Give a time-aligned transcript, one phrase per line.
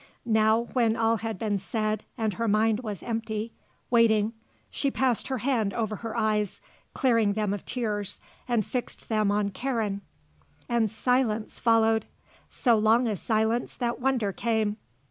[0.25, 3.51] Now, when all had been said and her mind was empty,
[3.91, 4.33] waiting,
[4.71, 6.59] she passed her hand over her eyes,
[6.95, 10.01] clearing them of tears, and fixed them on Karen.
[10.67, 12.07] And silence followed.
[12.49, 14.77] So long a silence that wonder came.